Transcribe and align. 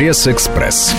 Пресс-экспресс. 0.00 0.94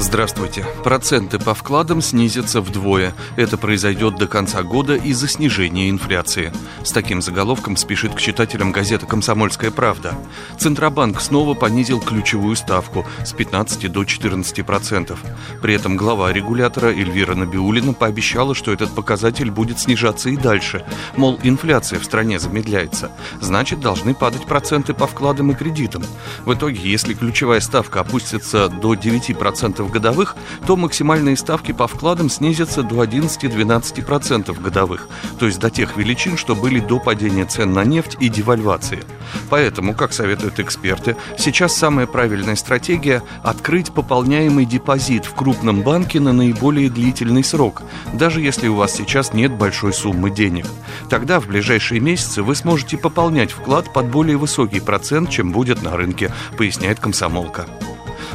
Здравствуйте. 0.00 0.64
Проценты 0.82 1.38
по 1.38 1.52
вкладам 1.52 2.00
снизятся 2.00 2.62
вдвое. 2.62 3.12
Это 3.36 3.58
произойдет 3.58 4.16
до 4.16 4.26
конца 4.26 4.62
года 4.62 4.96
из-за 4.96 5.28
снижения 5.28 5.90
инфляции. 5.90 6.54
С 6.82 6.90
таким 6.90 7.20
заголовком 7.20 7.76
спешит 7.76 8.14
к 8.14 8.18
читателям 8.18 8.72
газета 8.72 9.04
«Комсомольская 9.04 9.70
правда». 9.70 10.14
Центробанк 10.58 11.20
снова 11.20 11.52
понизил 11.52 12.00
ключевую 12.00 12.56
ставку 12.56 13.06
с 13.26 13.34
15 13.34 13.92
до 13.92 14.04
14 14.04 14.64
процентов. 14.64 15.20
При 15.60 15.74
этом 15.74 15.98
глава 15.98 16.32
регулятора 16.32 16.88
Эльвира 16.88 17.34
Набиулина 17.34 17.92
пообещала, 17.92 18.54
что 18.54 18.72
этот 18.72 18.94
показатель 18.94 19.50
будет 19.50 19.78
снижаться 19.78 20.30
и 20.30 20.36
дальше. 20.38 20.82
Мол, 21.18 21.38
инфляция 21.42 22.00
в 22.00 22.04
стране 22.04 22.38
замедляется. 22.40 23.12
Значит, 23.42 23.80
должны 23.80 24.14
падать 24.14 24.46
проценты 24.46 24.94
по 24.94 25.06
вкладам 25.06 25.50
и 25.50 25.54
кредитам. 25.54 26.02
В 26.46 26.54
итоге, 26.54 26.80
если 26.80 27.12
ключевая 27.12 27.60
ставка 27.60 28.00
опустится 28.00 28.70
до 28.70 28.94
9 28.94 29.38
процентов 29.38 29.89
годовых, 29.90 30.36
то 30.66 30.76
максимальные 30.76 31.36
ставки 31.36 31.72
по 31.72 31.86
вкладам 31.86 32.30
снизятся 32.30 32.82
до 32.82 33.02
11-12% 33.04 34.60
годовых, 34.60 35.08
то 35.38 35.46
есть 35.46 35.58
до 35.58 35.70
тех 35.70 35.96
величин, 35.96 36.36
что 36.36 36.54
были 36.54 36.80
до 36.80 36.98
падения 36.98 37.44
цен 37.44 37.72
на 37.72 37.84
нефть 37.84 38.16
и 38.20 38.28
девальвации. 38.28 39.02
Поэтому, 39.48 39.94
как 39.94 40.12
советуют 40.12 40.60
эксперты, 40.60 41.16
сейчас 41.38 41.76
самая 41.76 42.06
правильная 42.06 42.56
стратегия– 42.56 43.22
открыть 43.42 43.92
пополняемый 43.92 44.64
депозит 44.64 45.24
в 45.24 45.34
крупном 45.34 45.82
банке 45.82 46.20
на 46.20 46.32
наиболее 46.32 46.90
длительный 46.90 47.44
срок, 47.44 47.82
даже 48.12 48.40
если 48.40 48.68
у 48.68 48.76
вас 48.76 48.94
сейчас 48.94 49.32
нет 49.32 49.52
большой 49.52 49.92
суммы 49.92 50.30
денег. 50.30 50.66
Тогда 51.08 51.40
в 51.40 51.46
ближайшие 51.46 52.00
месяцы 52.00 52.42
вы 52.42 52.54
сможете 52.54 52.96
пополнять 52.96 53.52
вклад 53.52 53.92
под 53.92 54.06
более 54.06 54.36
высокий 54.36 54.80
процент, 54.80 55.30
чем 55.30 55.52
будет 55.52 55.82
на 55.82 55.96
рынке, 55.96 56.32
поясняет 56.56 57.00
комсомолка. 57.00 57.66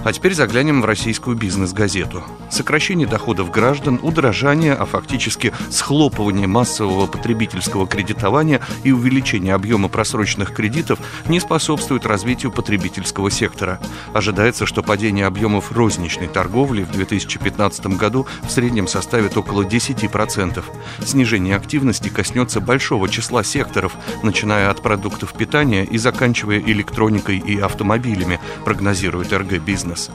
А 0.06 0.14
теперь 0.14 0.36
заглянем 0.36 0.84
в 0.84 0.86
российскую 0.86 1.36
бизнес-газету. 1.36 2.24
Сокращение 2.52 3.08
доходов 3.08 3.50
граждан, 3.50 4.00
удорожание, 4.04 4.76
а 4.76 4.86
фактически 4.86 5.52
схлопывание 5.72 6.46
массового 6.46 7.08
потребительского 7.08 7.88
кредитования 7.88 8.62
и 8.84 8.92
увеличение 8.92 9.56
объема 9.56 9.88
просроченных 9.88 10.54
кредитов 10.54 11.00
не 11.28 11.40
способствует 11.40 12.06
развитию 12.06 12.52
потребительского 12.52 13.32
сектора. 13.32 13.80
Ожидается, 14.14 14.68
что 14.68 14.84
падение 14.84 15.26
объемов 15.26 15.72
розничной 15.72 16.28
торговли 16.28 16.84
в 16.84 16.92
2015 16.92 17.88
году 17.98 18.28
в 18.44 18.52
среднем 18.52 18.88
составит 18.88 19.36
около 19.38 19.64
10%. 19.64 20.64
Снижение 21.04 21.56
активности 21.56 22.10
коснется 22.10 22.62
большого 22.62 23.10
числа 23.10 23.44
секторов, 23.44 23.94
начиная 24.22 24.70
от 24.70 24.84
продуктов 24.84 25.34
питания 25.34 25.84
и 25.84 25.98
заканчивая 25.98 26.60
электроникой 26.60 27.40
и 27.40 27.60
автомобилями, 27.60 28.40
прогнозирует 28.64 29.34
РГ 29.34 29.58
Бизнес 29.66 29.95
бизнес. 29.96 30.10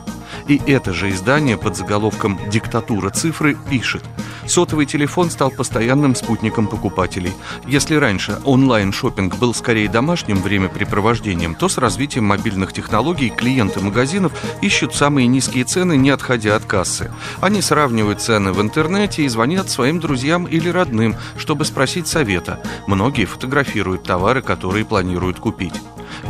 И 0.48 0.60
это 0.66 0.92
же 0.92 1.10
издание 1.10 1.56
под 1.56 1.76
заголовком 1.76 2.38
«Диктатура 2.50 3.10
цифры» 3.10 3.56
пишет 3.70 4.02
Сотовый 4.46 4.86
телефон 4.86 5.30
стал 5.30 5.50
постоянным 5.50 6.16
спутником 6.16 6.66
покупателей. 6.66 7.32
Если 7.68 7.94
раньше 7.94 8.38
онлайн 8.44 8.92
шопинг 8.92 9.36
был 9.36 9.54
скорее 9.54 9.88
домашним 9.88 10.38
времяпрепровождением, 10.38 11.54
то 11.54 11.68
с 11.68 11.78
развитием 11.78 12.24
мобильных 12.24 12.72
технологий 12.72 13.28
клиенты 13.28 13.78
магазинов 13.80 14.32
ищут 14.60 14.92
самые 14.92 15.28
низкие 15.28 15.62
цены, 15.64 15.96
не 15.96 16.10
отходя 16.10 16.56
от 16.56 16.64
кассы. 16.64 17.12
Они 17.40 17.62
сравнивают 17.62 18.22
цены 18.22 18.52
в 18.52 18.60
интернете 18.60 19.22
и 19.22 19.28
звонят 19.28 19.70
своим 19.70 20.00
друзьям 20.00 20.46
или 20.46 20.68
родным, 20.68 21.14
чтобы 21.36 21.64
спросить 21.64 22.08
совета. 22.08 22.58
Многие 22.88 23.26
фотографируют 23.26 24.02
товары, 24.02 24.42
которые 24.42 24.84
планируют 24.84 25.38
купить. 25.38 25.74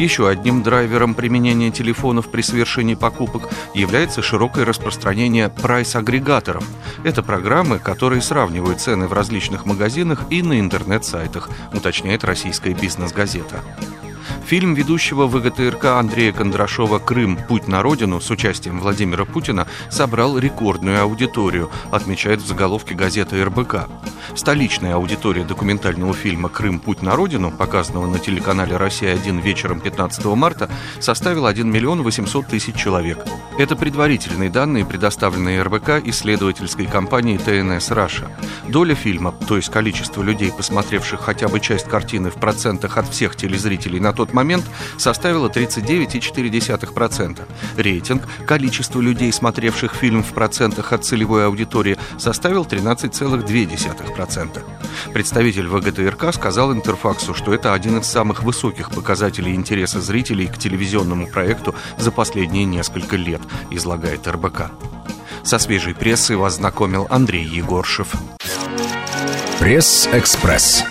Еще 0.00 0.30
одним 0.30 0.62
драйвером 0.62 1.12
применения 1.12 1.70
телефонов 1.70 2.30
при 2.30 2.40
совершении 2.40 2.94
покупок 2.94 3.50
является 3.74 4.22
широкое 4.22 4.64
распространение 4.64 5.50
прайс-агрегаторов. 5.50 6.64
Это 7.04 7.22
программы, 7.22 7.78
которые 7.78 8.22
сравнивают 8.22 8.80
цены 8.80 9.08
в 9.08 9.12
различных 9.12 9.66
магазинах 9.66 10.22
и 10.30 10.40
на 10.40 10.58
интернет-сайтах, 10.58 11.50
уточняет 11.74 12.24
российская 12.24 12.72
бизнес-газета. 12.72 13.62
Фильм 14.50 14.74
ведущего 14.74 15.28
ВГТРК 15.28 15.84
Андрея 15.84 16.32
Кондрашова 16.32 16.98
«Крым. 16.98 17.36
Путь 17.36 17.68
на 17.68 17.82
родину» 17.82 18.20
с 18.20 18.30
участием 18.30 18.80
Владимира 18.80 19.24
Путина 19.24 19.68
собрал 19.90 20.36
рекордную 20.36 21.00
аудиторию, 21.00 21.70
отмечает 21.92 22.42
в 22.42 22.48
заголовке 22.48 22.96
газеты 22.96 23.44
РБК. 23.44 23.86
Столичная 24.34 24.96
аудитория 24.96 25.44
документального 25.44 26.12
фильма 26.14 26.48
«Крым. 26.48 26.80
Путь 26.80 27.00
на 27.00 27.14
родину», 27.14 27.52
показанного 27.52 28.08
на 28.08 28.18
телеканале 28.18 28.76
«Россия-1» 28.76 29.40
вечером 29.40 29.78
15 29.78 30.24
марта, 30.24 30.68
составила 30.98 31.48
1 31.48 31.70
миллион 31.70 32.02
800 32.02 32.48
тысяч 32.48 32.74
человек. 32.74 33.24
Это 33.56 33.76
предварительные 33.76 34.50
данные, 34.50 34.84
предоставленные 34.84 35.62
РБК 35.62 36.04
исследовательской 36.06 36.86
компанией 36.86 37.38
ТНС 37.38 37.92
«Раша». 37.92 38.28
Доля 38.66 38.96
фильма, 38.96 39.32
то 39.46 39.54
есть 39.56 39.68
количество 39.68 40.22
людей, 40.22 40.50
посмотревших 40.50 41.20
хотя 41.20 41.46
бы 41.46 41.60
часть 41.60 41.86
картины 41.86 42.30
в 42.30 42.34
процентах 42.34 42.98
от 42.98 43.08
всех 43.08 43.36
телезрителей 43.36 44.00
на 44.00 44.12
тот 44.12 44.32
момент, 44.32 44.39
момент 44.40 44.64
составила 44.96 45.48
39,4%. 45.48 47.40
Рейтинг, 47.76 48.22
количество 48.46 49.00
людей, 49.00 49.30
смотревших 49.32 49.94
фильм 49.94 50.22
в 50.22 50.32
процентах 50.32 50.92
от 50.94 51.04
целевой 51.04 51.46
аудитории, 51.46 51.98
составил 52.18 52.64
13,2%. 52.64 54.62
Представитель 55.12 55.68
ВГТРК 55.68 56.32
сказал 56.34 56.72
Интерфаксу, 56.72 57.34
что 57.34 57.52
это 57.52 57.74
один 57.74 57.98
из 57.98 58.06
самых 58.06 58.42
высоких 58.42 58.90
показателей 58.90 59.54
интереса 59.54 60.00
зрителей 60.00 60.46
к 60.46 60.56
телевизионному 60.56 61.26
проекту 61.26 61.74
за 61.98 62.10
последние 62.10 62.64
несколько 62.64 63.16
лет, 63.16 63.42
излагает 63.70 64.26
РБК. 64.26 64.70
Со 65.42 65.58
свежей 65.58 65.94
прессой 65.94 66.36
вас 66.36 66.56
знакомил 66.56 67.06
Андрей 67.10 67.44
Егоршев. 67.44 68.14
Пресс-экспресс. 69.58 70.84